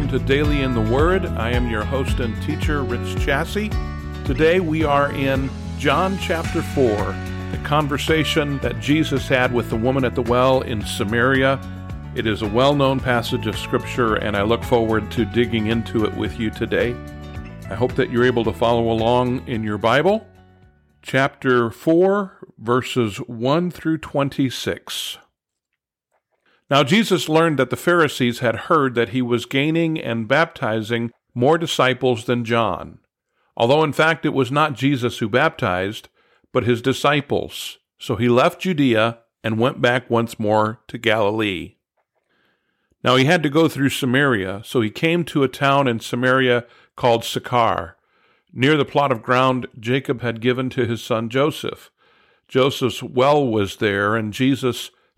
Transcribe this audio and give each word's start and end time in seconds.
welcome 0.00 0.18
to 0.18 0.24
Daily 0.24 0.62
in 0.62 0.72
the 0.72 0.80
Word. 0.80 1.26
I 1.26 1.50
am 1.50 1.68
your 1.68 1.84
host 1.84 2.20
and 2.20 2.34
teacher, 2.42 2.82
Rich 2.82 3.16
Chassie. 3.16 3.70
Today 4.24 4.58
we 4.58 4.82
are 4.82 5.12
in 5.12 5.50
John 5.78 6.16
chapter 6.16 6.62
4, 6.62 6.86
the 6.86 7.60
conversation 7.64 8.56
that 8.60 8.80
Jesus 8.80 9.28
had 9.28 9.52
with 9.52 9.68
the 9.68 9.76
woman 9.76 10.06
at 10.06 10.14
the 10.14 10.22
well 10.22 10.62
in 10.62 10.80
Samaria. 10.86 11.60
It 12.14 12.26
is 12.26 12.40
a 12.40 12.48
well 12.48 12.74
known 12.74 12.98
passage 12.98 13.46
of 13.46 13.58
Scripture, 13.58 14.14
and 14.14 14.38
I 14.38 14.42
look 14.42 14.64
forward 14.64 15.10
to 15.10 15.26
digging 15.26 15.66
into 15.66 16.06
it 16.06 16.16
with 16.16 16.40
you 16.40 16.48
today. 16.48 16.96
I 17.68 17.74
hope 17.74 17.94
that 17.96 18.10
you're 18.10 18.24
able 18.24 18.44
to 18.44 18.54
follow 18.54 18.90
along 18.90 19.46
in 19.46 19.62
your 19.62 19.76
Bible. 19.76 20.26
Chapter 21.02 21.70
4, 21.70 22.38
verses 22.56 23.18
1 23.18 23.70
through 23.70 23.98
26. 23.98 25.18
Now 26.70 26.84
Jesus 26.84 27.28
learned 27.28 27.58
that 27.58 27.70
the 27.70 27.76
Pharisees 27.76 28.38
had 28.38 28.54
heard 28.54 28.94
that 28.94 29.08
he 29.08 29.20
was 29.20 29.44
gaining 29.44 30.00
and 30.00 30.28
baptizing 30.28 31.10
more 31.34 31.58
disciples 31.58 32.26
than 32.26 32.44
John, 32.44 33.00
although 33.56 33.82
in 33.82 33.92
fact 33.92 34.24
it 34.24 34.32
was 34.32 34.52
not 34.52 34.74
Jesus 34.74 35.18
who 35.18 35.28
baptized, 35.28 36.08
but 36.52 36.64
his 36.64 36.80
disciples. 36.80 37.78
So 37.98 38.16
he 38.16 38.28
left 38.28 38.60
Judea 38.60 39.18
and 39.42 39.58
went 39.58 39.82
back 39.82 40.08
once 40.08 40.38
more 40.38 40.80
to 40.88 40.96
Galilee. 40.96 41.74
Now 43.02 43.16
he 43.16 43.24
had 43.24 43.42
to 43.42 43.50
go 43.50 43.66
through 43.68 43.90
Samaria, 43.90 44.62
so 44.64 44.80
he 44.80 44.90
came 44.90 45.24
to 45.24 45.42
a 45.42 45.48
town 45.48 45.88
in 45.88 46.00
Samaria 46.00 46.66
called 46.96 47.24
Sychar, 47.24 47.96
near 48.52 48.76
the 48.76 48.84
plot 48.84 49.10
of 49.10 49.22
ground 49.22 49.66
Jacob 49.78 50.20
had 50.20 50.40
given 50.40 50.70
to 50.70 50.86
his 50.86 51.02
son 51.02 51.30
Joseph. 51.30 51.90
Joseph's 52.46 53.02
well 53.02 53.46
was 53.46 53.76
there, 53.76 54.16
and 54.16 54.32
Jesus 54.32 54.90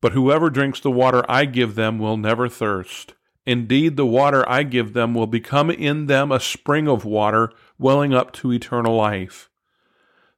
but 0.00 0.12
whoever 0.12 0.50
drinks 0.50 0.80
the 0.80 0.90
water 0.90 1.24
I 1.28 1.44
give 1.44 1.74
them 1.74 1.98
will 1.98 2.16
never 2.16 2.48
thirst. 2.48 3.14
Indeed, 3.46 3.96
the 3.96 4.06
water 4.06 4.48
I 4.48 4.62
give 4.62 4.92
them 4.92 5.14
will 5.14 5.26
become 5.26 5.70
in 5.70 6.06
them 6.06 6.30
a 6.30 6.40
spring 6.40 6.88
of 6.88 7.04
water 7.04 7.52
welling 7.78 8.14
up 8.14 8.32
to 8.34 8.52
eternal 8.52 8.96
life. 8.96 9.50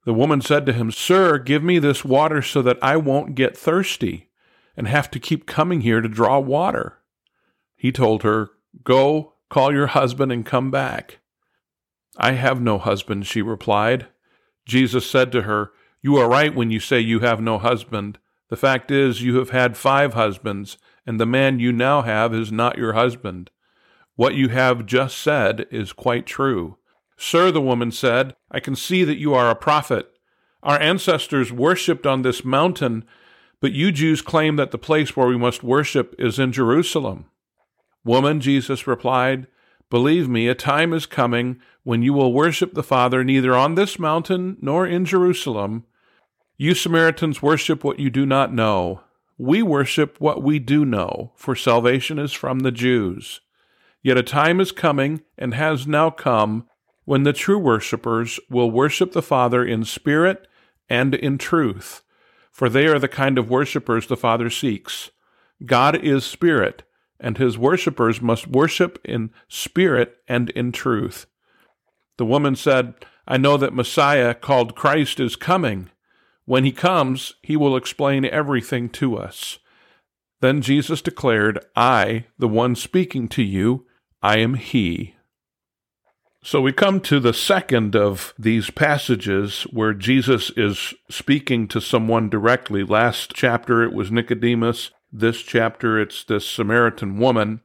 The 0.04 0.14
woman 0.14 0.40
said 0.40 0.66
to 0.66 0.72
him, 0.72 0.90
Sir, 0.90 1.38
give 1.38 1.62
me 1.62 1.78
this 1.78 2.04
water 2.04 2.42
so 2.42 2.62
that 2.62 2.78
I 2.82 2.96
won't 2.96 3.34
get 3.34 3.56
thirsty 3.56 4.30
and 4.76 4.88
have 4.88 5.10
to 5.12 5.20
keep 5.20 5.46
coming 5.46 5.82
here 5.82 6.00
to 6.00 6.08
draw 6.08 6.38
water. 6.38 6.98
He 7.76 7.92
told 7.92 8.22
her, 8.22 8.50
Go, 8.84 9.34
call 9.48 9.72
your 9.72 9.88
husband 9.88 10.32
and 10.32 10.46
come 10.46 10.70
back. 10.70 11.18
I 12.16 12.32
have 12.32 12.60
no 12.60 12.78
husband, 12.78 13.26
she 13.26 13.42
replied. 13.42 14.06
Jesus 14.66 15.08
said 15.08 15.32
to 15.32 15.42
her, 15.42 15.72
You 16.00 16.16
are 16.16 16.28
right 16.28 16.54
when 16.54 16.70
you 16.70 16.80
say 16.80 17.00
you 17.00 17.20
have 17.20 17.40
no 17.40 17.58
husband. 17.58 18.18
The 18.52 18.58
fact 18.58 18.90
is, 18.90 19.22
you 19.22 19.38
have 19.38 19.48
had 19.48 19.78
five 19.78 20.12
husbands, 20.12 20.76
and 21.06 21.18
the 21.18 21.24
man 21.24 21.58
you 21.58 21.72
now 21.72 22.02
have 22.02 22.34
is 22.34 22.52
not 22.52 22.76
your 22.76 22.92
husband. 22.92 23.50
What 24.14 24.34
you 24.34 24.50
have 24.50 24.84
just 24.84 25.16
said 25.16 25.64
is 25.70 25.94
quite 25.94 26.26
true. 26.26 26.76
Sir, 27.16 27.50
the 27.50 27.62
woman 27.62 27.90
said, 27.90 28.36
I 28.50 28.60
can 28.60 28.76
see 28.76 29.04
that 29.04 29.16
you 29.16 29.32
are 29.32 29.48
a 29.48 29.54
prophet. 29.54 30.06
Our 30.62 30.78
ancestors 30.78 31.50
worshipped 31.50 32.06
on 32.06 32.20
this 32.20 32.44
mountain, 32.44 33.06
but 33.58 33.72
you 33.72 33.90
Jews 33.90 34.20
claim 34.20 34.56
that 34.56 34.70
the 34.70 34.76
place 34.76 35.16
where 35.16 35.28
we 35.28 35.38
must 35.38 35.62
worship 35.62 36.14
is 36.18 36.38
in 36.38 36.52
Jerusalem. 36.52 37.30
Woman, 38.04 38.38
Jesus 38.38 38.86
replied, 38.86 39.46
Believe 39.88 40.28
me, 40.28 40.46
a 40.46 40.54
time 40.54 40.92
is 40.92 41.06
coming 41.06 41.58
when 41.84 42.02
you 42.02 42.12
will 42.12 42.34
worship 42.34 42.74
the 42.74 42.82
Father 42.82 43.24
neither 43.24 43.54
on 43.54 43.76
this 43.76 43.98
mountain 43.98 44.58
nor 44.60 44.86
in 44.86 45.06
Jerusalem. 45.06 45.86
You 46.62 46.76
Samaritans 46.76 47.42
worship 47.42 47.82
what 47.82 47.98
you 47.98 48.08
do 48.08 48.24
not 48.24 48.54
know. 48.54 49.00
We 49.36 49.64
worship 49.64 50.20
what 50.20 50.44
we 50.44 50.60
do 50.60 50.84
know, 50.84 51.32
for 51.34 51.56
salvation 51.56 52.20
is 52.20 52.32
from 52.32 52.60
the 52.60 52.70
Jews. 52.70 53.40
Yet 54.00 54.16
a 54.16 54.22
time 54.22 54.60
is 54.60 54.70
coming, 54.70 55.22
and 55.36 55.54
has 55.54 55.88
now 55.88 56.10
come, 56.10 56.68
when 57.04 57.24
the 57.24 57.32
true 57.32 57.58
worshippers 57.58 58.38
will 58.48 58.70
worship 58.70 59.10
the 59.10 59.22
Father 59.22 59.64
in 59.64 59.84
spirit 59.84 60.46
and 60.88 61.16
in 61.16 61.36
truth, 61.36 62.04
for 62.52 62.68
they 62.68 62.86
are 62.86 63.00
the 63.00 63.08
kind 63.08 63.38
of 63.38 63.50
worshippers 63.50 64.06
the 64.06 64.16
Father 64.16 64.48
seeks. 64.48 65.10
God 65.66 65.96
is 65.96 66.24
spirit, 66.24 66.84
and 67.18 67.38
his 67.38 67.58
worshippers 67.58 68.22
must 68.22 68.46
worship 68.46 69.00
in 69.04 69.30
spirit 69.48 70.18
and 70.28 70.48
in 70.50 70.70
truth. 70.70 71.26
The 72.18 72.24
woman 72.24 72.54
said, 72.54 72.94
I 73.26 73.36
know 73.36 73.56
that 73.56 73.74
Messiah, 73.74 74.32
called 74.32 74.76
Christ, 74.76 75.18
is 75.18 75.34
coming. 75.34 75.90
When 76.52 76.66
he 76.66 76.72
comes, 76.72 77.32
he 77.40 77.56
will 77.56 77.78
explain 77.78 78.26
everything 78.26 78.90
to 78.90 79.16
us. 79.16 79.58
Then 80.42 80.60
Jesus 80.60 81.00
declared, 81.00 81.64
I, 81.74 82.26
the 82.38 82.46
one 82.46 82.76
speaking 82.76 83.26
to 83.28 83.42
you, 83.42 83.86
I 84.22 84.36
am 84.40 84.52
he. 84.56 85.14
So 86.44 86.60
we 86.60 86.70
come 86.74 87.00
to 87.00 87.20
the 87.20 87.32
second 87.32 87.96
of 87.96 88.34
these 88.38 88.68
passages 88.68 89.62
where 89.70 89.94
Jesus 89.94 90.50
is 90.54 90.92
speaking 91.08 91.68
to 91.68 91.80
someone 91.80 92.28
directly. 92.28 92.84
Last 92.84 93.32
chapter 93.34 93.82
it 93.82 93.94
was 93.94 94.12
Nicodemus. 94.12 94.90
This 95.10 95.40
chapter 95.40 95.98
it's 95.98 96.22
this 96.22 96.46
Samaritan 96.46 97.16
woman. 97.16 97.62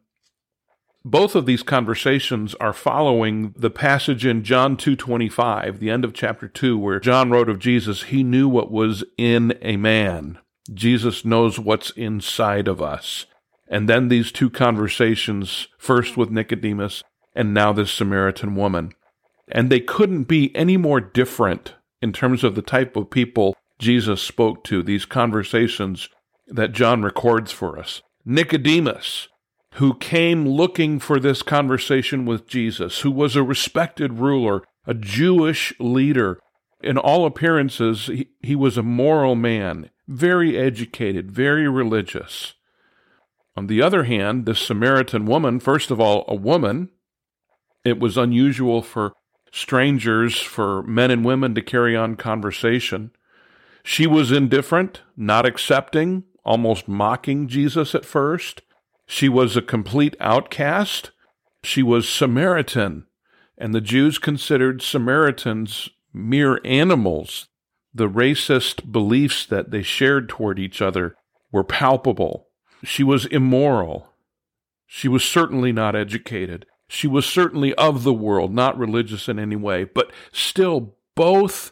Both 1.10 1.36
of 1.36 1.46
these 1.46 1.64
conversations 1.64 2.54
are 2.56 2.74
following 2.74 3.54
the 3.56 3.70
passage 3.70 4.26
in 4.26 4.44
John 4.44 4.76
2:25, 4.76 5.80
the 5.80 5.90
end 5.90 6.04
of 6.04 6.14
chapter 6.14 6.50
2 6.50 6.78
where 6.78 7.00
John 7.00 7.30
wrote 7.30 7.48
of 7.48 7.60
Jesus, 7.60 8.04
he 8.04 8.24
knew 8.24 8.50
what 8.50 8.74
was 8.74 9.06
in 9.18 9.58
a 9.62 9.78
man. 9.78 10.38
Jesus 10.74 11.24
knows 11.24 11.58
what's 11.58 11.92
inside 11.92 12.68
of 12.68 12.82
us. 12.82 13.26
And 13.70 13.88
then 13.88 14.10
these 14.10 14.34
two 14.34 14.50
conversations, 14.50 15.70
first 15.78 16.18
with 16.18 16.30
Nicodemus 16.30 17.06
and 17.34 17.54
now 17.54 17.72
this 17.72 17.90
Samaritan 17.90 18.56
woman. 18.56 18.92
And 19.48 19.70
they 19.70 19.80
couldn't 19.80 20.24
be 20.24 20.54
any 20.54 20.76
more 20.76 21.00
different 21.00 21.76
in 22.02 22.12
terms 22.12 22.44
of 22.44 22.54
the 22.54 22.62
type 22.62 22.98
of 22.98 23.10
people 23.10 23.56
Jesus 23.80 24.22
spoke 24.22 24.66
to, 24.66 24.84
these 24.84 25.06
conversations 25.06 26.10
that 26.48 26.74
John 26.74 27.02
records 27.02 27.54
for 27.54 27.80
us. 27.80 28.02
Nicodemus, 28.26 29.30
who 29.78 29.94
came 29.94 30.48
looking 30.48 31.00
for 31.00 31.20
this 31.20 31.44
conversation 31.44 32.26
with 32.26 32.48
Jesus, 32.48 33.02
who 33.02 33.12
was 33.12 33.36
a 33.36 33.44
respected 33.44 34.14
ruler, 34.14 34.64
a 34.88 34.94
Jewish 34.96 35.72
leader. 35.80 36.40
In 36.82 36.98
all 36.98 37.28
appearances, 37.28 38.08
he, 38.08 38.30
he 38.42 38.56
was 38.56 38.78
a 38.78 38.84
moral 38.84 39.36
man, 39.36 39.92
very 40.08 40.58
educated, 40.58 41.32
very 41.32 41.68
religious. 41.68 42.56
On 43.56 43.68
the 43.68 43.82
other 43.82 44.06
hand, 44.06 44.48
this 44.48 44.60
Samaritan 44.60 45.26
woman, 45.28 45.60
first 45.60 45.92
of 45.92 46.00
all, 46.00 46.26
a 46.28 46.36
woman, 46.36 46.90
it 47.86 48.00
was 48.00 48.18
unusual 48.18 48.82
for 48.82 49.14
strangers, 49.52 50.40
for 50.40 50.82
men 50.84 51.12
and 51.12 51.24
women 51.24 51.54
to 51.54 51.62
carry 51.62 51.96
on 51.96 52.16
conversation. 52.16 53.12
She 53.84 54.08
was 54.08 54.32
indifferent, 54.32 55.02
not 55.16 55.46
accepting, 55.46 56.24
almost 56.44 56.88
mocking 56.88 57.48
Jesus 57.48 57.94
at 57.94 58.06
first. 58.06 58.64
She 59.08 59.30
was 59.30 59.56
a 59.56 59.62
complete 59.62 60.16
outcast. 60.20 61.12
She 61.64 61.82
was 61.82 62.08
Samaritan, 62.08 63.08
and 63.58 63.74
the 63.74 63.82
Jews 63.82 64.20
considered 64.20 64.82
Samaritans 64.82 65.90
mere 66.14 66.60
animals. 66.64 67.48
The 67.94 68.10
racist 68.10 68.92
beliefs 68.92 69.46
that 69.46 69.72
they 69.72 69.82
shared 69.82 70.30
toward 70.30 70.60
each 70.60 70.82
other 70.82 71.16
were 71.52 71.64
palpable. 71.64 72.50
She 72.84 73.04
was 73.04 73.26
immoral. 73.26 74.14
She 74.86 75.08
was 75.08 75.24
certainly 75.24 75.72
not 75.72 75.96
educated. 75.96 76.66
She 76.90 77.08
was 77.08 77.26
certainly 77.26 77.74
of 77.76 78.04
the 78.04 78.14
world, 78.14 78.54
not 78.54 78.78
religious 78.78 79.28
in 79.28 79.40
any 79.40 79.56
way, 79.56 79.86
but 79.86 80.12
still 80.32 80.96
both 81.16 81.72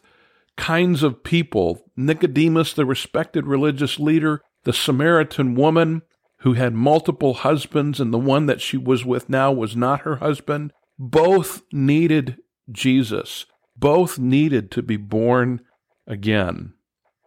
kinds 0.58 1.04
of 1.04 1.24
people 1.24 1.92
Nicodemus, 1.96 2.74
the 2.74 2.86
respected 2.86 3.46
religious 3.46 4.00
leader, 4.00 4.42
the 4.64 4.74
Samaritan 4.74 5.56
woman 5.56 6.02
who 6.46 6.54
had 6.54 6.76
multiple 6.76 7.34
husbands, 7.34 8.00
and 8.00 8.14
the 8.14 8.20
one 8.20 8.46
that 8.46 8.62
she 8.62 8.78
was 8.78 9.04
with 9.04 9.28
now 9.28 9.52
was 9.52 9.76
not 9.76 10.02
her 10.02 10.18
husband. 10.18 10.72
Both 11.00 11.64
needed 11.74 12.38
Jesus. 12.72 13.48
Both 13.76 14.20
needed 14.20 14.70
to 14.72 14.84
be 14.84 14.96
born 14.96 15.62
again. 16.06 16.74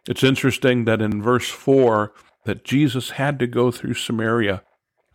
It's 0.07 0.23
interesting 0.23 0.85
that 0.85 1.01
in 1.01 1.21
verse 1.21 1.49
4 1.49 2.13
that 2.45 2.63
Jesus 2.63 3.09
had 3.11 3.39
to 3.39 3.45
go 3.45 3.71
through 3.71 3.95
Samaria. 3.95 4.63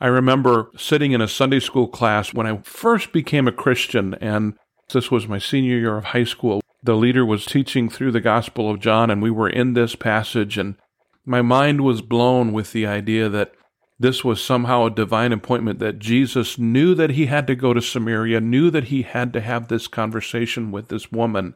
I 0.03 0.09
remember 0.09 0.71
sitting 0.77 1.12
in 1.12 1.23
a 1.23 1.27
Sunday 1.27 1.61
school 1.61 1.89
class 1.89 2.35
when 2.35 2.47
I 2.47 2.59
first 2.59 3.11
became 3.11 3.49
a 3.49 3.53
Christian, 3.53 4.12
and 4.17 4.53
this 4.93 5.11
was 5.11 5.27
my 5.27 5.39
senior 5.39 5.79
year 5.79 5.97
of 5.97 6.05
high 6.05 6.25
school. 6.25 6.61
The 6.83 6.95
leader 6.95 7.25
was 7.25 7.47
teaching 7.47 7.89
through 7.89 8.12
the 8.12 8.21
Gospel 8.21 8.71
of 8.71 8.81
John, 8.81 9.09
and 9.11 9.23
we 9.23 9.31
were 9.31 9.49
in 9.49 9.73
this 9.73 9.97
passage, 9.97 10.59
and 10.59 10.77
my 11.25 11.41
mind 11.41 11.81
was 11.81 12.03
blown 12.03 12.53
with 12.53 12.73
the 12.73 12.87
idea 12.87 13.31
that 13.31 13.55
this 13.99 14.25
was 14.25 14.43
somehow 14.43 14.87
a 14.87 14.91
divine 14.91 15.32
appointment, 15.32 15.79
that 15.79 15.99
Jesus 15.99 16.58
knew 16.58 16.94
that 16.94 17.11
he 17.11 17.26
had 17.26 17.46
to 17.46 17.55
go 17.55 17.73
to 17.73 17.81
Samaria, 17.81 18.41
knew 18.41 18.70
that 18.70 18.85
he 18.85 19.02
had 19.02 19.32
to 19.32 19.41
have 19.41 19.69
this 19.69 19.87
conversation 19.87 20.73
with 20.73 20.88
this 20.88 21.12
woman, 21.12 21.55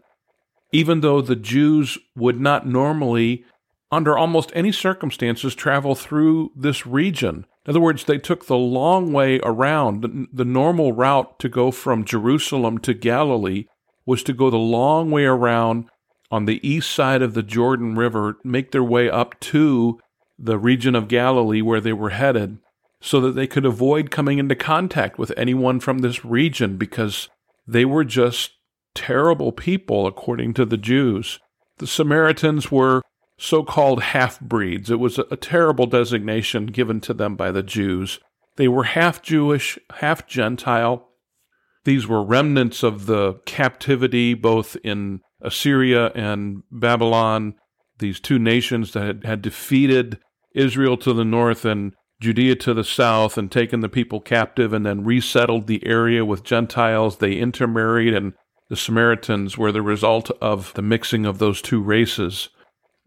even 0.73 1.01
though 1.01 1.21
the 1.21 1.37
Jews 1.37 1.99
would 2.15 2.41
not 2.41 2.67
normally, 2.67 3.45
under 3.91 4.17
almost 4.17 4.53
any 4.55 4.71
circumstances, 4.71 5.55
travel 5.55 5.95
through 5.95 6.53
this 6.55 6.87
region. 6.87 7.45
In 7.67 7.71
other 7.71 7.81
words, 7.81 8.05
they 8.05 8.19
took 8.19 8.47
the 8.47 8.57
long 8.57 9.13
way 9.13 9.41
around. 9.43 10.29
The, 10.33 10.45
normal 10.45 10.93
route 10.93 11.39
to 11.41 11.49
go 11.49 11.71
from 11.71 12.05
Jerusalem 12.05 12.79
to 12.79 12.95
Galilee 12.95 13.65
was 14.07 14.23
to 14.23 14.33
go 14.33 14.49
the 14.49 14.57
long 14.57 15.11
way 15.11 15.25
around 15.25 15.91
on 16.31 16.45
the 16.45 16.67
east 16.67 16.91
side 16.91 17.21
of 17.21 17.35
the 17.35 17.43
Jordan 17.43 17.95
River, 17.95 18.37
make 18.45 18.71
their 18.73 18.85
way 18.85 19.11
up 19.11 19.39
to 19.41 19.99
the 20.39 20.59
region 20.59 20.95
of 20.95 21.09
Galilee 21.09 21.63
where 21.63 21.81
they 21.81 21.93
were 21.93 22.11
headed, 22.11 22.59
so 23.01 23.21
that 23.21 23.33
they 23.33 23.47
could 23.47 23.65
avoid 23.65 24.11
coming 24.11 24.39
into 24.39 24.55
contact 24.55 25.19
with 25.19 25.33
anyone 25.37 25.81
from 25.81 25.99
this 25.99 26.25
region 26.25 26.77
because 26.77 27.29
they 27.67 27.85
were 27.85 28.05
just 28.05 28.53
terrible 28.95 29.53
people, 29.53 30.07
according 30.07 30.55
to 30.55 30.65
the 30.65 30.77
Jews. 30.77 31.39
The 31.79 31.87
Samaritans 31.87 32.73
were 32.73 33.03
so 33.39 33.63
called 33.63 34.03
half 34.03 34.41
breeds. 34.41 34.91
It 34.91 34.99
was 34.99 35.19
a, 35.19 35.37
terrible 35.37 35.87
designation 35.87 36.67
given 36.67 37.01
to 37.03 37.15
them 37.15 37.37
by 37.37 37.53
the 37.53 37.63
Jews. 37.63 38.19
They 38.57 38.67
were 38.67 38.85
half 38.85 39.23
Jewish, 39.23 39.79
half 39.99 40.27
Gentile. 40.27 41.09
These 41.85 42.09
were 42.09 42.25
remnants 42.25 42.83
of 42.83 43.07
the 43.07 43.35
captivity 43.47 44.35
both 44.35 44.77
in 44.83 45.21
Assyria 45.41 46.11
and 46.15 46.65
Babylon, 46.73 47.55
these 48.01 48.19
two 48.19 48.39
nations 48.39 48.93
that 48.93 49.25
had 49.25 49.43
defeated 49.43 50.19
Israel 50.59 50.97
to 50.99 51.13
the 51.13 51.25
north 51.25 51.65
and 51.65 51.95
Judea 52.21 52.57
to 52.57 52.75
the 52.75 52.85
south 52.85 53.39
and 53.39 53.51
taken 53.51 53.81
the 53.81 53.89
people 53.89 54.21
captive 54.21 54.73
and 54.73 54.85
then 54.85 55.05
resettled 55.05 55.67
the 55.67 55.87
area 55.87 56.25
with 56.25 56.43
Gentiles. 56.43 57.19
They 57.19 57.35
intermarried, 57.35 58.13
and 58.13 58.33
the 58.69 58.77
Samaritans 58.77 59.57
were 59.57 59.71
the 59.71 59.83
result 59.83 60.31
of 60.43 60.75
the 60.75 60.83
mixing 60.83 61.25
of 61.25 61.39
those 61.39 61.63
two 61.63 61.81
races. 61.81 62.49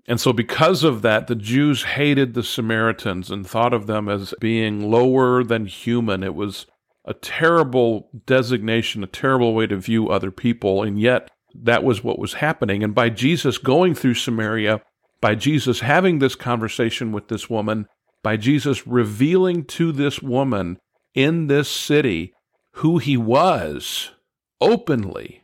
And 0.08 0.20
so, 0.20 0.34
because 0.34 0.84
of 0.84 1.02
that, 1.02 1.28
the 1.28 1.36
Jews 1.36 1.84
hated 1.84 2.34
the 2.34 2.44
Samaritans 2.44 3.30
and 3.30 3.46
thought 3.46 3.74
of 3.74 3.86
them 3.86 4.08
as 4.08 4.34
being 4.40 4.90
lower 4.90 5.44
than 5.44 5.66
human. 5.66 6.24
It 6.24 6.34
was 6.34 6.66
a 7.06 7.14
terrible 7.14 8.10
designation, 8.26 9.04
a 9.04 9.08
terrible 9.08 9.54
way 9.54 9.68
to 9.68 9.78
view 9.78 10.10
other 10.10 10.32
people. 10.32 10.84
And 10.84 11.00
yet, 11.00 11.30
that 11.54 11.84
was 11.84 12.04
what 12.04 12.18
was 12.18 12.34
happening. 12.34 12.84
And 12.84 12.96
by 12.96 13.10
Jesus 13.10 13.58
going 13.58 13.94
through 13.94 14.16
Samaria, 14.16 14.82
by 15.22 15.36
Jesus 15.36 15.82
having 15.82 16.20
this 16.20 16.36
conversation 16.36 17.12
with 17.12 17.28
this 17.28 17.50
woman, 17.50 17.88
by 18.24 18.38
Jesus 18.38 18.86
revealing 18.86 19.64
to 19.66 19.92
this 19.92 20.22
woman 20.22 20.80
in 21.14 21.48
this 21.48 21.70
city 21.70 22.34
who 22.76 22.98
he 22.98 23.18
was 23.18 24.12
openly, 24.60 25.44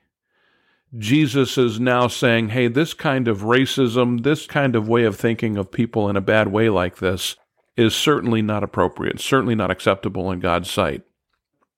Jesus 0.98 1.58
is 1.58 1.80
now 1.80 2.08
saying, 2.08 2.50
hey, 2.50 2.68
this 2.68 2.94
kind 2.94 3.28
of 3.28 3.42
racism, 3.42 4.24
this 4.24 4.46
kind 4.46 4.76
of 4.76 4.88
way 4.88 5.04
of 5.04 5.16
thinking 5.16 5.58
of 5.58 5.72
people 5.72 6.10
in 6.10 6.16
a 6.16 6.22
bad 6.22 6.48
way 6.48 6.70
like 6.70 6.98
this 6.98 7.36
is 7.76 7.94
certainly 7.94 8.42
not 8.42 8.64
appropriate, 8.64 9.20
certainly 9.20 9.56
not 9.56 9.70
acceptable 9.70 10.32
in 10.32 10.40
God's 10.40 10.72
sight. 10.72 11.04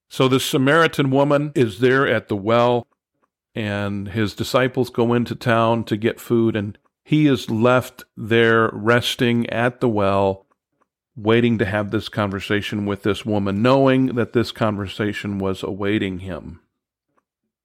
So 0.08 0.28
this 0.28 0.46
Samaritan 0.46 1.12
woman 1.12 1.52
is 1.56 1.80
there 1.80 2.08
at 2.08 2.30
the 2.30 2.36
well 2.36 2.88
and 3.56 4.10
his 4.10 4.34
disciples 4.34 4.90
go 4.90 5.14
into 5.14 5.36
town 5.36 5.84
to 5.86 5.98
get 5.98 6.20
food, 6.20 6.56
and 6.56 6.78
he 7.10 7.26
is 7.26 7.50
left 7.50 8.04
there 8.16 8.70
resting 8.72 9.50
at 9.50 9.80
the 9.80 9.90
well, 9.90 10.46
waiting 11.16 11.58
to 11.58 11.66
have 11.66 11.90
this 11.90 12.08
conversation 12.08 12.86
with 12.86 13.02
this 13.02 13.26
woman, 13.26 13.64
knowing 13.64 14.14
that 14.14 14.34
this 14.34 14.52
conversation 14.52 15.40
was 15.40 15.64
awaiting 15.64 16.20
him. 16.20 16.62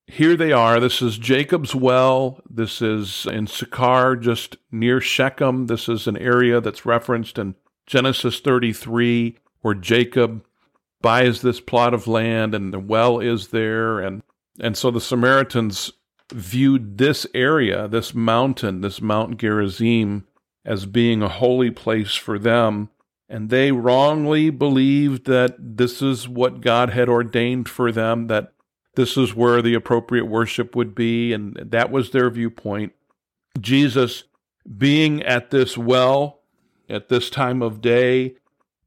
Here 0.07 0.35
they 0.35 0.51
are. 0.51 0.81
This 0.81 1.03
is 1.03 1.19
Jacob's 1.19 1.75
well. 1.75 2.41
This 2.49 2.81
is 2.81 3.27
in 3.27 3.47
Sychar, 3.47 4.17
just 4.17 4.57
near 4.73 4.99
Shechem. 4.99 5.67
This 5.67 5.91
is 5.91 6.07
an 6.07 6.17
area 6.17 6.63
that's 6.63 6.87
referenced 6.87 7.37
in 7.37 7.55
Genesis 7.87 8.41
33, 8.41 9.37
where 9.61 9.75
Jacob 9.75 10.43
buys 11.03 11.43
this 11.43 11.61
plot 11.61 11.93
of 11.93 12.07
land 12.07 12.55
and 12.55 12.73
the 12.73 12.81
well 12.81 13.21
is 13.21 13.49
there. 13.49 14.01
And 14.01 14.23
and 14.59 14.75
so 14.75 14.91
the 14.91 15.03
Samaritans 15.03 15.93
viewed 16.33 16.99
this 16.99 17.27
area, 17.35 17.89
this 17.89 18.15
mountain, 18.15 18.81
this 18.81 19.01
Mount 19.01 19.39
Gerizim, 19.39 20.27
as 20.65 20.87
being 20.87 21.23
a 21.23 21.29
holy 21.29 21.71
place 21.71 22.15
for 22.15 22.39
them. 22.39 22.91
And 23.29 23.51
they 23.51 23.73
wrongly 23.73 24.51
believed 24.51 25.27
that 25.27 25.57
this 25.59 26.03
is 26.03 26.29
what 26.29 26.61
God 26.61 26.91
had 26.91 27.09
ordained 27.09 27.69
for 27.69 27.91
them, 27.91 28.27
that 28.29 28.53
this 28.97 29.17
is 29.17 29.35
where 29.35 29.61
the 29.61 29.75
appropriate 29.75 30.27
worship 30.27 30.77
would 30.77 30.95
be. 30.95 31.33
And 31.33 31.57
that 31.57 31.91
was 31.91 32.11
their 32.11 32.31
viewpoint. 32.31 32.93
Jesus 33.61 34.25
being 34.79 35.23
at 35.23 35.51
this 35.51 35.77
well 35.77 36.41
at 36.89 37.09
this 37.09 37.31
time 37.31 37.63
of 37.63 37.81
day, 37.81 38.35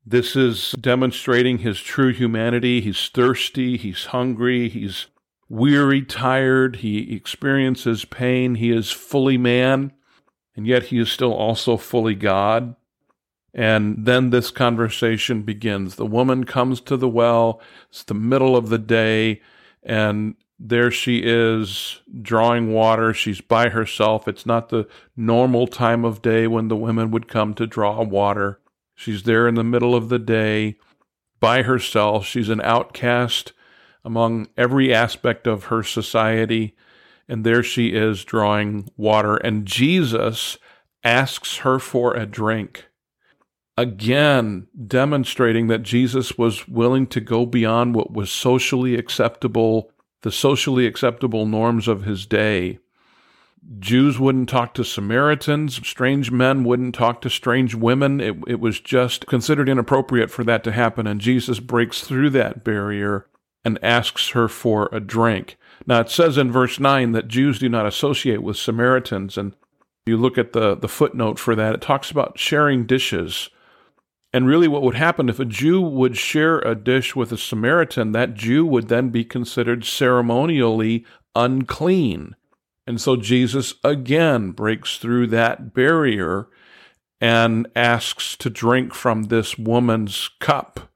this 0.05 0.35
is 0.35 0.71
demonstrating 0.79 1.59
his 1.59 1.79
true 1.79 2.13
humanity. 2.13 2.79
He's 2.79 3.09
thirsty, 3.09 3.75
he's 3.75 4.05
hungry, 4.05 4.69
he's 4.69 5.07
weary, 5.49 6.01
tired, 6.01 6.77
he 6.77 7.15
experiences 7.15 8.05
pain, 8.05 8.55
he 8.55 8.71
is 8.71 8.91
fully 8.91 9.37
man, 9.37 9.93
and 10.55 10.67
yet 10.67 10.83
he 10.83 10.99
is 10.99 11.11
still 11.11 11.33
also 11.33 11.77
fully 11.77 12.15
God. 12.15 12.75
And 13.53 14.05
then 14.05 14.29
this 14.29 14.51
conversation 14.51 15.41
begins. 15.41 15.95
The 15.95 16.05
woman 16.05 16.43
comes 16.43 16.81
to 16.81 16.97
the 16.97 17.09
well, 17.09 17.61
it's 17.89 18.03
the 18.03 18.13
middle 18.13 18.55
of 18.55 18.69
the 18.69 18.77
day, 18.77 19.41
and 19.81 20.35
there 20.59 20.91
she 20.91 21.21
is 21.23 22.01
drawing 22.21 22.73
water. 22.73 23.13
She's 23.13 23.41
by 23.41 23.69
herself. 23.69 24.27
It's 24.27 24.45
not 24.45 24.69
the 24.69 24.87
normal 25.15 25.67
time 25.67 26.03
of 26.03 26.21
day 26.21 26.47
when 26.47 26.67
the 26.67 26.75
women 26.75 27.11
would 27.11 27.27
come 27.27 27.53
to 27.55 27.67
draw 27.67 28.03
water. 28.03 28.59
She's 28.95 29.23
there 29.23 29.47
in 29.47 29.55
the 29.55 29.63
middle 29.63 29.95
of 29.95 30.09
the 30.09 30.19
day 30.19 30.77
by 31.39 31.61
herself. 31.61 32.25
She's 32.25 32.49
an 32.49 32.61
outcast 32.61 33.53
among 34.03 34.47
every 34.57 34.93
aspect 34.93 35.47
of 35.47 35.65
her 35.65 35.83
society. 35.83 36.75
And 37.27 37.43
there 37.43 37.63
she 37.63 37.89
is 37.89 38.23
drawing 38.23 38.89
water. 38.95 39.35
And 39.37 39.65
Jesus 39.65 40.57
asks 41.03 41.57
her 41.57 41.79
for 41.79 42.13
a 42.15 42.25
drink. 42.25 42.85
Again, 43.77 44.67
demonstrating 44.87 45.67
that 45.67 45.83
Jesus 45.83 46.37
was 46.37 46.67
willing 46.67 47.05
to 47.07 47.21
go 47.21 47.45
beyond 47.45 47.93
what 47.93 48.11
was 48.11 48.31
socially 48.31 48.95
acceptable, 48.95 49.91
the 50.23 50.31
socially 50.31 50.87
acceptable 50.87 51.45
norms 51.45 51.87
of 51.87 52.03
his 52.03 52.25
day. 52.25 52.79
Jews 53.79 54.17
wouldn't 54.17 54.49
talk 54.49 54.73
to 54.75 54.83
Samaritans. 54.83 55.75
Strange 55.87 56.31
men 56.31 56.63
wouldn't 56.63 56.95
talk 56.95 57.21
to 57.21 57.29
strange 57.29 57.75
women. 57.75 58.21
It, 58.21 58.35
it 58.47 58.59
was 58.59 58.79
just 58.79 59.27
considered 59.27 59.69
inappropriate 59.69 60.31
for 60.31 60.43
that 60.45 60.63
to 60.63 60.71
happen. 60.71 61.05
And 61.05 61.19
Jesus 61.19 61.59
breaks 61.59 62.01
through 62.01 62.29
that 62.31 62.63
barrier 62.63 63.27
and 63.63 63.79
asks 63.83 64.29
her 64.29 64.47
for 64.47 64.89
a 64.91 64.99
drink. 64.99 65.57
Now, 65.85 66.01
it 66.01 66.09
says 66.09 66.37
in 66.37 66.51
verse 66.51 66.79
9 66.79 67.11
that 67.11 67.27
Jews 67.27 67.59
do 67.59 67.69
not 67.69 67.85
associate 67.85 68.43
with 68.43 68.57
Samaritans. 68.57 69.37
And 69.37 69.53
you 70.05 70.17
look 70.17 70.37
at 70.37 70.53
the, 70.53 70.75
the 70.75 70.87
footnote 70.87 71.39
for 71.39 71.55
that, 71.55 71.75
it 71.75 71.81
talks 71.81 72.11
about 72.11 72.39
sharing 72.39 72.85
dishes. 72.85 73.49
And 74.33 74.47
really, 74.47 74.67
what 74.67 74.81
would 74.81 74.95
happen 74.95 75.29
if 75.29 75.39
a 75.39 75.45
Jew 75.45 75.81
would 75.81 76.17
share 76.17 76.59
a 76.59 76.75
dish 76.75 77.15
with 77.15 77.31
a 77.31 77.37
Samaritan, 77.37 78.11
that 78.11 78.33
Jew 78.33 78.65
would 78.65 78.89
then 78.89 79.09
be 79.09 79.23
considered 79.23 79.85
ceremonially 79.85 81.05
unclean. 81.35 82.35
And 82.85 83.01
so 83.01 83.15
Jesus 83.15 83.73
again 83.83 84.51
breaks 84.51 84.97
through 84.97 85.27
that 85.27 85.73
barrier 85.73 86.47
and 87.19 87.67
asks 87.75 88.35
to 88.37 88.49
drink 88.49 88.93
from 88.93 89.23
this 89.23 89.57
woman's 89.57 90.29
cup. 90.39 90.86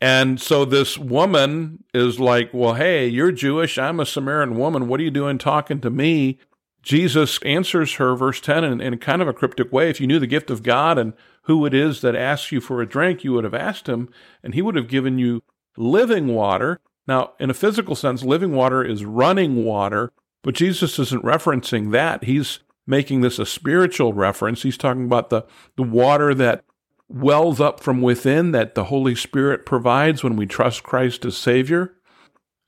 And 0.00 0.40
so 0.40 0.64
this 0.64 0.96
woman 0.96 1.84
is 1.92 2.20
like, 2.20 2.50
Well, 2.52 2.74
hey, 2.74 3.08
you're 3.08 3.32
Jewish. 3.32 3.78
I'm 3.78 4.00
a 4.00 4.06
Samaritan 4.06 4.56
woman. 4.56 4.88
What 4.88 5.00
are 5.00 5.04
you 5.04 5.10
doing 5.10 5.38
talking 5.38 5.80
to 5.80 5.90
me? 5.90 6.38
Jesus 6.82 7.38
answers 7.42 7.94
her, 7.94 8.14
verse 8.14 8.40
10, 8.40 8.64
in, 8.64 8.80
in 8.80 8.98
kind 8.98 9.20
of 9.20 9.28
a 9.28 9.32
cryptic 9.32 9.72
way. 9.72 9.90
If 9.90 10.00
you 10.00 10.06
knew 10.06 10.18
the 10.18 10.26
gift 10.26 10.48
of 10.48 10.62
God 10.62 10.96
and 10.96 11.12
who 11.42 11.66
it 11.66 11.74
is 11.74 12.00
that 12.00 12.14
asks 12.14 12.52
you 12.52 12.60
for 12.60 12.80
a 12.80 12.88
drink, 12.88 13.24
you 13.24 13.32
would 13.32 13.44
have 13.44 13.54
asked 13.54 13.88
him, 13.88 14.08
and 14.42 14.54
he 14.54 14.62
would 14.62 14.76
have 14.76 14.88
given 14.88 15.18
you 15.18 15.42
living 15.76 16.28
water. 16.28 16.80
Now, 17.06 17.32
in 17.40 17.50
a 17.50 17.54
physical 17.54 17.94
sense, 17.94 18.22
living 18.22 18.52
water 18.52 18.84
is 18.84 19.04
running 19.04 19.64
water, 19.64 20.12
but 20.42 20.54
Jesus 20.54 20.98
isn't 20.98 21.24
referencing 21.24 21.90
that. 21.92 22.24
He's 22.24 22.60
making 22.86 23.20
this 23.20 23.38
a 23.38 23.46
spiritual 23.46 24.12
reference. 24.12 24.62
He's 24.62 24.78
talking 24.78 25.04
about 25.04 25.30
the, 25.30 25.44
the 25.76 25.82
water 25.82 26.34
that 26.34 26.64
wells 27.08 27.60
up 27.60 27.80
from 27.80 28.02
within 28.02 28.52
that 28.52 28.74
the 28.74 28.84
Holy 28.84 29.14
Spirit 29.14 29.64
provides 29.64 30.22
when 30.22 30.36
we 30.36 30.46
trust 30.46 30.82
Christ 30.82 31.24
as 31.24 31.36
Savior. 31.36 31.94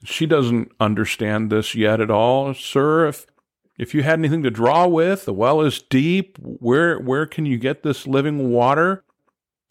She 0.04 0.26
doesn't 0.26 0.72
understand 0.80 1.50
this 1.50 1.74
yet 1.74 2.00
at 2.00 2.10
all. 2.10 2.54
Sir, 2.54 3.06
if 3.06 3.26
if 3.78 3.94
you 3.94 4.02
had 4.02 4.18
anything 4.18 4.42
to 4.42 4.50
draw 4.50 4.86
with, 4.86 5.24
the 5.24 5.32
well 5.32 5.60
is 5.60 5.82
deep. 5.82 6.38
Where 6.38 6.98
where 6.98 7.26
can 7.26 7.46
you 7.46 7.58
get 7.58 7.82
this 7.82 8.06
living 8.06 8.50
water? 8.50 9.04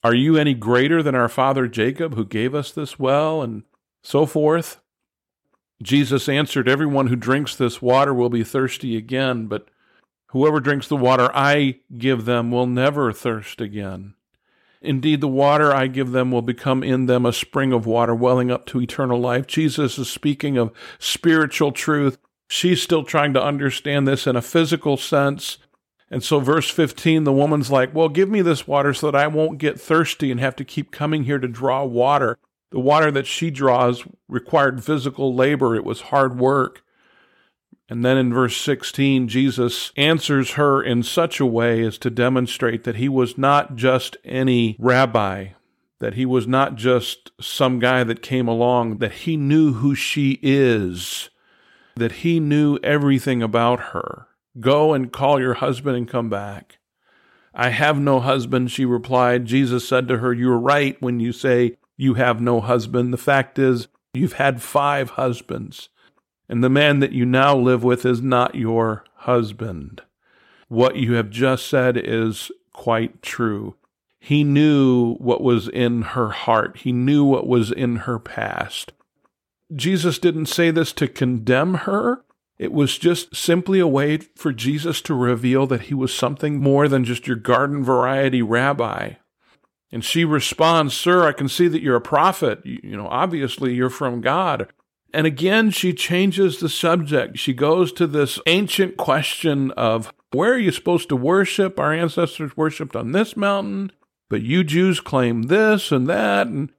Are 0.03 0.15
you 0.15 0.37
any 0.37 0.53
greater 0.53 1.03
than 1.03 1.15
our 1.15 1.27
father 1.27 1.67
Jacob 1.67 2.15
who 2.15 2.25
gave 2.25 2.55
us 2.55 2.71
this 2.71 2.97
well 2.97 3.41
and 3.41 3.63
so 4.01 4.25
forth? 4.25 4.81
Jesus 5.81 6.29
answered, 6.29 6.69
Everyone 6.69 7.07
who 7.07 7.15
drinks 7.15 7.55
this 7.55 7.81
water 7.81 8.13
will 8.13 8.29
be 8.29 8.43
thirsty 8.43 8.95
again, 8.97 9.47
but 9.47 9.67
whoever 10.27 10.59
drinks 10.59 10.87
the 10.87 10.95
water 10.95 11.29
I 11.33 11.79
give 11.97 12.25
them 12.25 12.51
will 12.51 12.67
never 12.67 13.11
thirst 13.11 13.61
again. 13.61 14.13
Indeed, 14.81 15.21
the 15.21 15.27
water 15.27 15.73
I 15.73 15.87
give 15.87 16.11
them 16.11 16.31
will 16.31 16.41
become 16.41 16.83
in 16.83 17.05
them 17.05 17.25
a 17.25 17.33
spring 17.33 17.73
of 17.73 17.85
water 17.85 18.15
welling 18.15 18.49
up 18.49 18.65
to 18.67 18.81
eternal 18.81 19.19
life. 19.19 19.45
Jesus 19.45 19.97
is 19.97 20.09
speaking 20.09 20.57
of 20.57 20.71
spiritual 20.99 21.71
truth 21.71 22.17
She's 22.49 22.81
still 22.81 23.03
trying 23.03 23.33
to 23.35 23.43
understand 23.43 24.07
this 24.07 24.25
in 24.25 24.35
a 24.35 24.41
physical 24.41 24.97
sense. 24.97 25.59
And 26.09 26.23
so, 26.23 26.39
verse 26.39 26.67
15, 26.67 27.23
the 27.23 27.31
woman's 27.31 27.69
like, 27.69 27.93
Well, 27.93 28.09
give 28.09 28.27
me 28.27 28.41
this 28.41 28.67
water 28.67 28.91
so 28.91 29.11
that 29.11 29.21
I 29.21 29.27
won't 29.27 29.59
get 29.59 29.79
thirsty 29.79 30.31
and 30.31 30.39
have 30.39 30.55
to 30.55 30.65
keep 30.65 30.91
coming 30.91 31.25
here 31.25 31.37
to 31.37 31.47
draw 31.47 31.85
water. 31.85 32.39
The 32.71 32.79
water 32.79 33.11
that 33.11 33.27
she 33.27 33.51
draws 33.51 34.03
required 34.27 34.83
physical 34.83 35.35
labor, 35.35 35.75
it 35.75 35.85
was 35.85 36.01
hard 36.01 36.39
work. 36.39 36.83
And 37.89 38.05
then 38.05 38.17
in 38.17 38.33
verse 38.33 38.55
16, 38.57 39.27
Jesus 39.27 39.91
answers 39.97 40.51
her 40.51 40.81
in 40.81 41.01
such 41.01 41.39
a 41.39 41.45
way 41.45 41.83
as 41.83 41.97
to 41.99 42.09
demonstrate 42.09 42.83
that 42.83 42.97
he 42.97 43.09
was 43.09 43.37
not 43.37 43.75
just 43.75 44.15
any 44.23 44.75
rabbi, 44.77 45.49
that 45.99 46.13
he 46.13 46.25
was 46.25 46.47
not 46.47 46.75
just 46.75 47.31
some 47.41 47.79
guy 47.79 48.03
that 48.03 48.21
came 48.21 48.47
along, 48.47 48.99
that 48.99 49.11
he 49.11 49.35
knew 49.37 49.73
who 49.73 49.95
she 49.95 50.39
is 50.43 51.29
that 51.99 52.11
he 52.13 52.39
knew 52.39 52.79
everything 52.81 53.43
about 53.43 53.79
her. 53.91 54.27
Go 54.59 54.93
and 54.93 55.11
call 55.11 55.39
your 55.39 55.55
husband 55.55 55.95
and 55.95 56.07
come 56.07 56.29
back. 56.29 56.79
I 57.53 57.69
have 57.69 57.99
no 57.99 58.19
husband, 58.19 58.71
she 58.71 58.85
replied. 58.85 59.45
Jesus 59.45 59.87
said 59.87 60.07
to 60.07 60.17
her, 60.17 60.33
You're 60.33 60.57
right 60.57 60.99
when 61.01 61.19
you 61.19 61.31
say 61.31 61.77
you 61.97 62.15
have 62.15 62.41
no 62.41 62.61
husband. 62.61 63.13
The 63.13 63.17
fact 63.17 63.59
is, 63.59 63.87
you've 64.13 64.33
had 64.33 64.61
five 64.61 65.11
husbands, 65.11 65.89
and 66.49 66.63
the 66.63 66.69
man 66.69 66.99
that 66.99 67.11
you 67.11 67.25
now 67.25 67.55
live 67.55 67.83
with 67.83 68.05
is 68.05 68.21
not 68.21 68.55
your 68.55 69.05
husband. 69.13 70.01
What 70.67 70.95
you 70.95 71.13
have 71.13 71.29
just 71.29 71.67
said 71.67 71.95
is 71.95 72.51
quite 72.73 73.21
true. 73.21 73.75
He 74.19 74.43
knew 74.43 75.15
what 75.15 75.41
was 75.41 75.67
in 75.67 76.01
her 76.01 76.29
heart. 76.29 76.77
He 76.77 76.91
knew 76.91 77.23
what 77.23 77.47
was 77.47 77.71
in 77.71 77.97
her 77.97 78.19
past. 78.19 78.91
Jesus 79.73 80.17
didn't 80.19 80.47
say 80.47 80.71
this 80.71 80.91
to 80.93 81.07
condemn 81.07 81.75
her. 81.75 82.23
It 82.57 82.73
was 82.73 82.97
just 82.97 83.35
simply 83.35 83.79
a 83.79 83.87
way 83.87 84.17
for 84.17 84.51
Jesus 84.51 85.01
to 85.03 85.13
reveal 85.13 85.67
that 85.67 85.83
he 85.83 85.93
was 85.93 86.13
something 86.13 86.59
more 86.59 86.87
than 86.87 87.05
just 87.05 87.27
your 87.27 87.37
garden 87.37 87.83
variety 87.83 88.41
rabbi. 88.41 89.13
And 89.91 90.03
she 90.03 90.25
responds, 90.25 90.93
Sir, 90.93 91.27
I 91.27 91.31
can 91.31 91.47
see 91.47 91.67
that 91.67 91.81
you're 91.81 91.95
a 91.95 92.01
prophet. 92.01 92.59
You, 92.65 92.97
know, 92.97 93.07
obviously 93.07 93.73
you're 93.73 93.89
from 93.89 94.21
God. 94.21 94.67
And 95.13 95.25
again, 95.25 95.71
she 95.71 95.93
changes 95.93 96.59
the 96.59 96.69
subject. 96.69 97.37
She 97.39 97.53
goes 97.53 97.91
to 97.93 98.07
this 98.07 98.39
ancient 98.45 98.97
question 98.97 99.71
of 99.71 100.13
where 100.31 100.53
are 100.53 100.59
you 100.59 100.71
supposed 100.71 101.09
to 101.09 101.15
worship? 101.15 101.79
Our 101.79 101.93
ancestors 101.93 102.55
worshiped 102.55 102.95
on 102.95 103.11
this 103.11 103.35
mountain, 103.35 103.91
but 104.29 104.41
you 104.41 104.63
Jews 104.63 104.99
claim 104.99 105.43
this 105.43 105.91
and 105.91 106.07
that. 106.07 106.47
And 106.47 106.71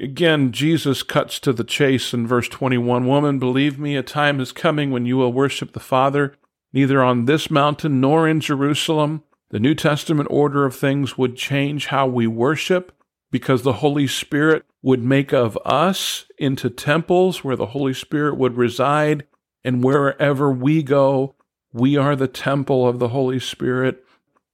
Again, 0.00 0.52
Jesus 0.52 1.02
cuts 1.02 1.40
to 1.40 1.52
the 1.52 1.64
chase 1.64 2.14
in 2.14 2.26
verse 2.26 2.48
21 2.48 3.06
Woman, 3.06 3.40
believe 3.40 3.80
me, 3.80 3.96
a 3.96 4.02
time 4.02 4.40
is 4.40 4.52
coming 4.52 4.92
when 4.92 5.06
you 5.06 5.16
will 5.16 5.32
worship 5.32 5.72
the 5.72 5.80
Father, 5.80 6.36
neither 6.72 7.02
on 7.02 7.24
this 7.24 7.50
mountain 7.50 8.00
nor 8.00 8.28
in 8.28 8.40
Jerusalem. 8.40 9.24
The 9.50 9.58
New 9.58 9.74
Testament 9.74 10.28
order 10.30 10.64
of 10.64 10.76
things 10.76 11.18
would 11.18 11.36
change 11.36 11.86
how 11.86 12.06
we 12.06 12.28
worship 12.28 12.92
because 13.30 13.62
the 13.62 13.74
Holy 13.74 14.06
Spirit 14.06 14.64
would 14.82 15.02
make 15.02 15.32
of 15.32 15.58
us 15.64 16.24
into 16.38 16.70
temples 16.70 17.44
where 17.44 17.56
the 17.56 17.66
Holy 17.66 17.94
Spirit 17.94 18.36
would 18.36 18.56
reside, 18.56 19.26
and 19.64 19.82
wherever 19.82 20.50
we 20.50 20.82
go, 20.82 21.34
we 21.72 21.96
are 21.96 22.16
the 22.16 22.28
temple 22.28 22.88
of 22.88 22.98
the 22.98 23.08
Holy 23.08 23.40
Spirit. 23.40 24.04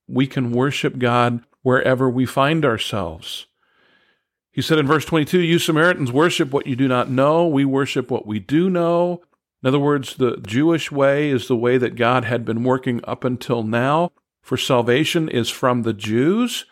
We 0.08 0.26
can 0.26 0.50
worship 0.50 0.98
God 0.98 1.44
wherever 1.62 2.10
we 2.10 2.26
find 2.26 2.64
ourselves. 2.64 3.46
He 4.50 4.62
said 4.62 4.78
in 4.78 4.86
verse 4.86 5.04
22, 5.04 5.40
You 5.40 5.58
Samaritans 5.58 6.12
worship 6.12 6.52
what 6.52 6.66
you 6.66 6.76
do 6.76 6.88
not 6.88 7.10
know. 7.10 7.46
We 7.46 7.64
worship 7.64 8.10
what 8.10 8.26
we 8.26 8.38
do 8.38 8.70
know. 8.70 9.22
In 9.62 9.68
other 9.68 9.78
words, 9.78 10.16
the 10.16 10.36
Jewish 10.36 10.92
way 10.92 11.30
is 11.30 11.48
the 11.48 11.56
way 11.56 11.78
that 11.78 11.96
God 11.96 12.24
had 12.24 12.44
been 12.44 12.64
working 12.64 13.00
up 13.04 13.24
until 13.24 13.62
now, 13.62 14.12
for 14.42 14.56
salvation 14.56 15.28
is 15.28 15.48
from 15.48 15.82
the 15.82 15.94
Jews. 15.94 16.66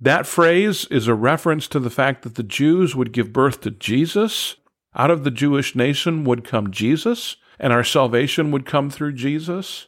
That 0.00 0.26
phrase 0.26 0.84
is 0.90 1.08
a 1.08 1.14
reference 1.14 1.68
to 1.68 1.80
the 1.80 1.90
fact 1.90 2.22
that 2.22 2.34
the 2.34 2.42
Jews 2.42 2.94
would 2.94 3.12
give 3.12 3.32
birth 3.32 3.62
to 3.62 3.70
Jesus. 3.70 4.56
Out 4.94 5.10
of 5.10 5.24
the 5.24 5.30
Jewish 5.30 5.74
nation 5.74 6.24
would 6.24 6.44
come 6.44 6.70
Jesus, 6.70 7.36
and 7.58 7.72
our 7.72 7.84
salvation 7.84 8.50
would 8.50 8.66
come 8.66 8.90
through 8.90 9.14
Jesus. 9.14 9.86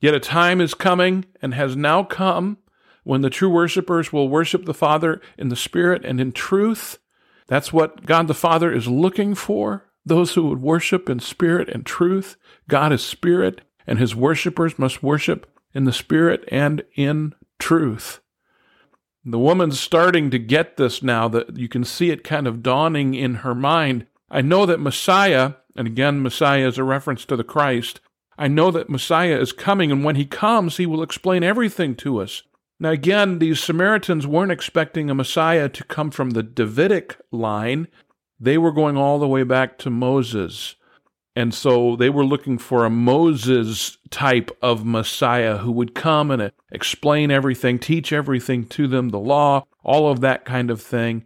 Yet 0.00 0.14
a 0.14 0.20
time 0.20 0.60
is 0.60 0.74
coming 0.74 1.24
and 1.40 1.54
has 1.54 1.76
now 1.76 2.02
come 2.02 2.58
when 3.04 3.20
the 3.20 3.30
true 3.30 3.50
worshipers 3.50 4.12
will 4.12 4.28
worship 4.28 4.64
the 4.64 4.74
Father 4.74 5.20
in 5.38 5.48
the 5.48 5.56
Spirit 5.56 6.04
and 6.04 6.20
in 6.20 6.32
truth. 6.32 6.98
That's 7.46 7.72
what 7.72 8.06
God 8.06 8.26
the 8.26 8.34
Father 8.34 8.72
is 8.72 8.88
looking 8.88 9.34
for. 9.34 9.84
Those 10.04 10.34
who 10.34 10.48
would 10.48 10.60
worship 10.60 11.08
in 11.08 11.20
spirit 11.20 11.68
and 11.68 11.86
truth. 11.86 12.36
God 12.68 12.92
is 12.92 13.02
spirit, 13.02 13.62
and 13.86 13.98
his 13.98 14.14
worshipers 14.14 14.78
must 14.78 15.02
worship 15.02 15.50
in 15.72 15.84
the 15.84 15.92
spirit 15.92 16.46
and 16.48 16.82
in 16.94 17.34
truth. 17.58 18.20
The 19.26 19.38
woman's 19.38 19.80
starting 19.80 20.30
to 20.30 20.38
get 20.38 20.76
this 20.76 21.02
now 21.02 21.28
that 21.28 21.56
you 21.56 21.66
can 21.66 21.84
see 21.84 22.10
it 22.10 22.24
kind 22.24 22.46
of 22.46 22.62
dawning 22.62 23.14
in 23.14 23.36
her 23.36 23.54
mind. 23.54 24.06
I 24.30 24.42
know 24.42 24.66
that 24.66 24.80
Messiah, 24.80 25.54
and 25.74 25.86
again, 25.86 26.22
Messiah 26.22 26.68
is 26.68 26.76
a 26.76 26.84
reference 26.84 27.24
to 27.26 27.36
the 27.36 27.44
Christ. 27.44 28.00
I 28.36 28.48
know 28.48 28.70
that 28.70 28.90
Messiah 28.90 29.38
is 29.38 29.52
coming, 29.52 29.90
and 29.90 30.04
when 30.04 30.16
he 30.16 30.26
comes, 30.26 30.76
he 30.76 30.84
will 30.84 31.02
explain 31.02 31.42
everything 31.42 31.94
to 31.96 32.20
us. 32.20 32.42
Now, 32.78 32.90
again, 32.90 33.38
these 33.38 33.60
Samaritans 33.60 34.26
weren't 34.26 34.52
expecting 34.52 35.08
a 35.08 35.14
Messiah 35.14 35.70
to 35.70 35.84
come 35.84 36.10
from 36.10 36.30
the 36.30 36.42
Davidic 36.42 37.16
line. 37.30 37.88
They 38.38 38.58
were 38.58 38.72
going 38.72 38.98
all 38.98 39.18
the 39.18 39.28
way 39.28 39.44
back 39.44 39.78
to 39.78 39.90
Moses. 39.90 40.74
And 41.36 41.52
so 41.52 41.96
they 41.96 42.10
were 42.10 42.24
looking 42.24 42.58
for 42.58 42.84
a 42.84 42.90
Moses 42.90 43.98
type 44.10 44.56
of 44.62 44.84
Messiah 44.84 45.58
who 45.58 45.72
would 45.72 45.94
come 45.94 46.30
and 46.30 46.52
explain 46.70 47.30
everything, 47.30 47.78
teach 47.78 48.12
everything 48.12 48.66
to 48.68 48.86
them, 48.86 49.08
the 49.08 49.18
law, 49.18 49.66
all 49.82 50.10
of 50.10 50.20
that 50.20 50.44
kind 50.44 50.70
of 50.70 50.80
thing. 50.80 51.24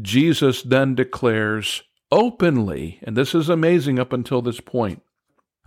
Jesus 0.00 0.62
then 0.62 0.94
declares 0.94 1.82
openly, 2.12 3.00
and 3.02 3.16
this 3.16 3.34
is 3.34 3.48
amazing 3.48 3.98
up 3.98 4.12
until 4.12 4.40
this 4.40 4.60
point. 4.60 5.02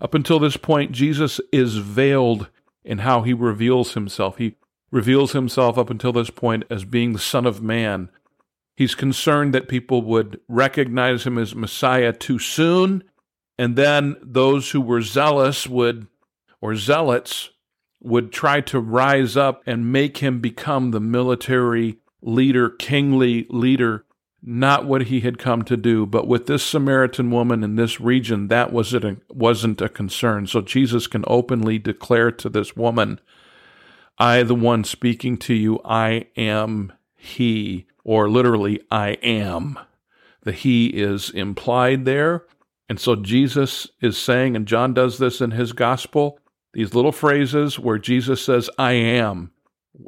Up 0.01 0.13
until 0.13 0.39
this 0.39 0.57
point, 0.57 0.91
Jesus 0.91 1.39
is 1.51 1.77
veiled 1.77 2.49
in 2.83 2.99
how 2.99 3.21
he 3.21 3.33
reveals 3.33 3.93
himself. 3.93 4.37
He 4.37 4.55
reveals 4.91 5.31
himself 5.31 5.77
up 5.77 5.89
until 5.89 6.13
this 6.13 6.29
point 6.29 6.63
as 6.69 6.85
being 6.85 7.13
the 7.13 7.19
Son 7.19 7.45
of 7.45 7.61
Man. 7.61 8.09
He's 8.75 8.95
concerned 8.95 9.53
that 9.53 9.67
people 9.67 10.01
would 10.03 10.39
recognize 10.47 11.25
him 11.25 11.37
as 11.37 11.55
Messiah 11.55 12.13
too 12.13 12.39
soon, 12.39 13.03
and 13.63 13.77
then 13.77 14.17
those 14.21 14.71
who 14.71 14.81
were 14.81 15.01
zealous 15.01 15.67
would, 15.67 16.07
or 16.59 16.75
zealots, 16.75 17.51
would 18.01 18.33
try 18.33 18.59
to 18.59 18.77
rise 18.77 19.37
up 19.37 19.63
and 19.65 19.89
make 19.89 20.17
him 20.17 20.41
become 20.41 20.91
the 20.91 20.99
military 20.99 21.99
leader, 22.21 22.69
kingly 22.69 23.47
leader, 23.49 24.03
not 24.41 24.85
what 24.85 25.03
he 25.03 25.21
had 25.21 25.37
come 25.37 25.61
to 25.61 25.77
do. 25.77 26.05
But 26.05 26.27
with 26.27 26.45
this 26.45 26.61
Samaritan 26.61 27.31
woman 27.31 27.63
in 27.63 27.77
this 27.77 28.01
region, 28.01 28.49
that 28.49 28.73
wasn't 28.73 29.05
a, 29.05 29.17
wasn't 29.29 29.79
a 29.79 29.87
concern. 29.87 30.45
So 30.47 30.59
Jesus 30.59 31.07
can 31.07 31.23
openly 31.25 31.79
declare 31.79 32.31
to 32.31 32.49
this 32.49 32.75
woman, 32.75 33.21
I, 34.17 34.43
the 34.43 34.55
one 34.55 34.83
speaking 34.83 35.37
to 35.37 35.53
you, 35.53 35.79
I 35.85 36.27
am 36.35 36.91
He, 37.15 37.85
or 38.03 38.29
literally, 38.29 38.81
I 38.91 39.11
am. 39.23 39.79
The 40.41 40.51
He 40.51 40.87
is 40.87 41.29
implied 41.29 42.03
there. 42.03 42.43
And 42.93 42.99
so 42.99 43.15
Jesus 43.15 43.87
is 44.01 44.19
saying, 44.19 44.55
and 44.55 44.67
John 44.67 44.93
does 44.93 45.17
this 45.17 45.41
in 45.41 45.49
his 45.49 45.73
gospel, 45.73 46.37
these 46.73 46.93
little 46.93 47.11
phrases 47.11 47.79
where 47.79 47.97
Jesus 47.97 48.45
says, 48.45 48.69
I 48.77 48.91
am, 48.91 49.51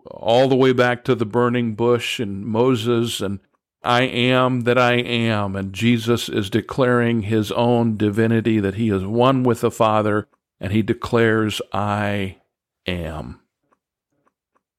all 0.06 0.48
the 0.48 0.56
way 0.56 0.72
back 0.72 1.04
to 1.06 1.16
the 1.16 1.26
burning 1.26 1.74
bush 1.74 2.20
and 2.20 2.46
Moses 2.46 3.22
and 3.22 3.40
I 3.82 4.04
am 4.04 4.62
that 4.66 4.78
I 4.78 4.98
am. 4.98 5.56
And 5.56 5.74
Jesus 5.74 6.30
is 6.30 6.52
declaring 6.52 7.24
his 7.24 7.52
own 7.52 7.98
divinity 7.98 8.60
that 8.60 8.76
he 8.76 8.92
is 8.92 9.04
one 9.04 9.42
with 9.42 9.62
the 9.62 9.72
Father, 9.72 10.28
and 10.60 10.72
he 10.72 10.84
declares, 10.84 11.64
I 11.74 12.38
am. 12.86 13.40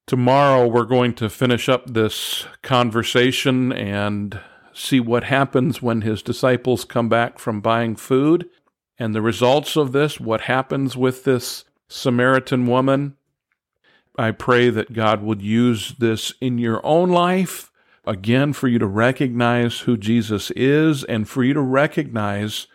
Tomorrow, 0.05 0.67
we're 0.67 0.85
going 0.85 1.13
to 1.15 1.29
finish 1.29 1.67
up 1.67 1.93
this 1.93 2.45
conversation 2.61 3.73
and 3.73 4.39
see 4.77 4.99
what 4.99 5.23
happens 5.23 5.81
when 5.81 6.01
his 6.01 6.21
disciples 6.21 6.85
come 6.85 7.09
back 7.09 7.39
from 7.39 7.61
buying 7.61 7.95
food 7.95 8.47
and 8.99 9.13
the 9.13 9.21
results 9.21 9.75
of 9.75 9.91
this, 9.91 10.19
what 10.19 10.41
happens 10.41 10.95
with 10.95 11.23
this 11.23 11.65
Samaritan 11.87 12.67
woman. 12.67 13.15
I 14.17 14.31
pray 14.31 14.69
that 14.69 14.93
God 14.93 15.21
would 15.21 15.41
use 15.41 15.93
this 15.99 16.33
in 16.41 16.57
your 16.57 16.83
own 16.85 17.09
life, 17.09 17.71
again, 18.05 18.53
for 18.53 18.67
you 18.67 18.79
to 18.79 18.87
recognize 18.87 19.81
who 19.81 19.97
Jesus 19.97 20.51
is 20.51 21.03
and 21.03 21.29
for 21.29 21.43
you 21.43 21.53
to 21.53 21.61
recognize 21.61 22.67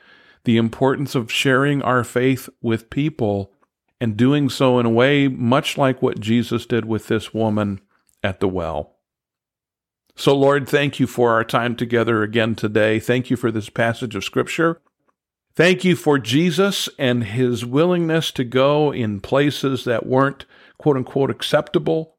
the 0.44 0.56
importance 0.56 1.14
of 1.14 1.32
sharing 1.32 1.82
our 1.82 2.04
faith 2.04 2.48
with 2.60 2.90
people 2.90 3.52
and 4.00 4.16
doing 4.16 4.48
so 4.48 4.78
in 4.78 4.86
a 4.86 4.90
way 4.90 5.28
much 5.28 5.78
like 5.78 6.02
what 6.02 6.20
Jesus 6.20 6.66
did 6.66 6.84
with 6.84 7.08
this 7.08 7.32
woman 7.32 7.80
at 8.22 8.40
the 8.40 8.48
well. 8.48 8.96
So, 10.14 10.36
Lord, 10.36 10.68
thank 10.68 11.00
you 11.00 11.06
for 11.06 11.32
our 11.32 11.44
time 11.44 11.74
together 11.74 12.22
again 12.22 12.54
today. 12.54 13.00
Thank 13.00 13.30
you 13.30 13.36
for 13.36 13.50
this 13.50 13.70
passage 13.70 14.14
of 14.14 14.24
Scripture. 14.24 14.80
Thank 15.54 15.84
you 15.84 15.96
for 15.96 16.18
Jesus 16.18 16.88
and 16.98 17.24
his 17.24 17.64
willingness 17.64 18.30
to 18.32 18.44
go 18.44 18.92
in 18.92 19.20
places 19.20 19.84
that 19.84 20.06
weren't 20.06 20.46
quote 20.78 20.96
unquote 20.96 21.30
acceptable 21.30 22.16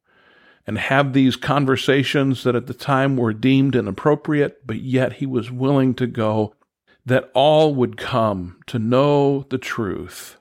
and 0.65 0.77
have 0.77 1.13
these 1.13 1.35
conversations 1.35 2.43
that 2.43 2.55
at 2.55 2.67
the 2.67 2.73
time 2.73 3.17
were 3.17 3.33
deemed 3.33 3.75
inappropriate, 3.75 4.65
but 4.65 4.81
yet 4.81 5.13
he 5.13 5.25
was 5.25 5.51
willing 5.51 5.93
to 5.95 6.07
go 6.07 6.55
that 7.05 7.29
all 7.33 7.75
would 7.75 7.97
come 7.97 8.59
to 8.67 8.79
know 8.79 9.45
the 9.49 9.57
truth. 9.57 10.37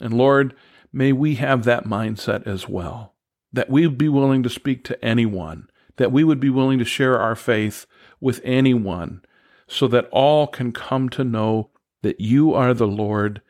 And 0.00 0.14
Lord, 0.14 0.54
may 0.92 1.12
we 1.12 1.34
have 1.34 1.64
that 1.64 1.84
mindset 1.84 2.46
as 2.46 2.68
well, 2.68 3.14
that 3.52 3.68
we 3.68 3.86
be 3.88 4.08
willing 4.08 4.42
to 4.42 4.48
speak 4.48 4.84
to 4.84 5.04
anyone, 5.04 5.68
that 6.00 6.10
we 6.10 6.24
would 6.24 6.40
be 6.40 6.48
willing 6.48 6.78
to 6.78 6.84
share 6.84 7.20
our 7.20 7.36
faith 7.36 7.84
with 8.22 8.40
anyone, 8.42 9.20
so 9.68 9.86
that 9.86 10.08
all 10.10 10.46
can 10.46 10.72
come 10.72 11.10
to 11.10 11.22
know 11.22 11.68
that 12.00 12.18
you 12.18 12.54
are 12.54 12.72
the 12.72 12.86
Lord, 12.86 13.42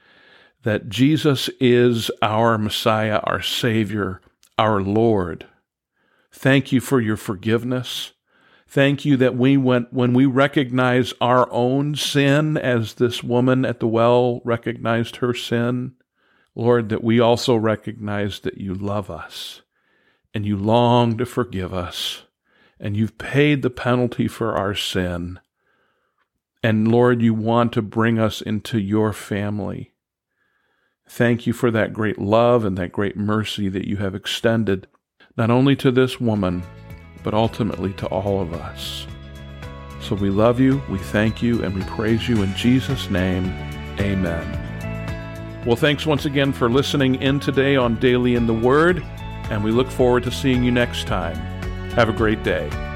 that 0.65 0.89
Jesus 0.89 1.49
is 1.61 2.11
our 2.21 2.59
Messiah, 2.59 3.21
our 3.23 3.41
Savior, 3.41 4.21
our 4.59 4.83
Lord. 4.83 5.47
Thank 6.33 6.73
you 6.73 6.81
for 6.81 7.01
your 7.01 7.17
forgiveness. 7.17 8.15
Thank 8.67 9.05
you 9.05 9.17
that 9.19 9.37
we 9.37 9.57
went, 9.57 9.93
when 9.93 10.13
we 10.13 10.27
recognize 10.27 11.15
our 11.21 11.49
own 11.53 11.95
sin 11.95 12.57
as 12.57 12.95
this 12.95 13.23
woman 13.23 13.65
at 13.65 13.79
the 13.79 13.87
well 13.87 14.43
recognized 14.45 15.17
her 15.17 15.35
sin, 15.35 15.93
Lord, 16.57 16.89
that 16.89 17.05
we 17.05 17.21
also 17.21 17.55
recognize 17.55 18.41
that 18.41 18.59
you 18.59 18.75
love 18.75 19.09
us 19.09 19.63
and 20.35 20.45
you 20.45 20.57
long 20.57 21.17
to 21.19 21.25
forgive 21.25 21.73
us 21.73 22.25
and 22.81 22.97
you've 22.97 23.19
paid 23.19 23.63
the 23.63 23.71
penalty 23.71 24.27
for 24.27 24.57
our 24.57 24.75
sin 24.75 25.39
and 26.63 26.89
Lord, 26.89 27.23
you 27.23 27.33
want 27.33 27.73
to 27.73 27.83
bring 27.83 28.19
us 28.19 28.43
into 28.43 28.79
your 28.79 29.13
family. 29.13 29.93
Thank 31.09 31.47
you 31.47 31.53
for 31.53 31.71
that 31.71 31.93
great 31.93 32.19
love 32.19 32.65
and 32.65 32.77
that 32.77 32.93
great 32.93 33.17
mercy 33.17 33.69
that 33.69 33.89
you 33.89 33.97
have 33.97 34.15
extended, 34.15 34.87
not 35.37 35.51
only 35.51 35.75
to 35.77 35.91
this 35.91 36.21
woman, 36.21 36.63
but 37.25 37.35
ultimately 37.35 37.93
to 37.95 38.07
all 38.07 38.41
of 38.41 38.53
us. 38.53 39.07
So 40.01 40.15
we 40.15 40.31
love 40.31 40.61
you, 40.61 40.83
we 40.91 40.99
thank 40.99 41.43
you, 41.43 41.63
and 41.65 41.75
we 41.75 41.83
praise 41.83 42.29
you 42.29 42.43
in 42.43 42.55
Jesus' 42.55 43.11
name. 43.11 43.47
Amen. 43.99 45.65
Well, 45.67 45.77
thanks 45.77 46.07
once 46.07 46.27
again 46.27 46.53
for 46.53 46.71
listening 46.71 47.17
in 47.17 47.41
today 47.41 47.77
on 47.77 47.99
Daily 48.01 48.35
in 48.35 48.47
the 48.47 48.55
Word, 48.55 49.03
and 49.51 49.65
we 49.65 49.73
look 49.73 49.91
forward 49.91 50.23
to 50.25 50.31
seeing 50.31 50.63
you 50.63 50.71
next 50.71 51.07
time. 51.07 51.50
Have 51.95 52.09
a 52.09 52.13
great 52.13 52.43
day. 52.43 52.90